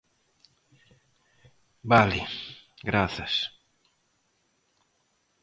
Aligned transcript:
Vale, 1.91 2.21
grazas. 2.89 3.33